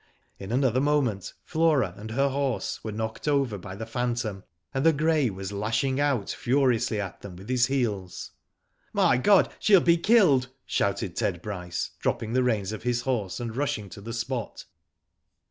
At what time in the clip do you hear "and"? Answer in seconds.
1.95-2.09, 4.73-4.83, 13.39-13.55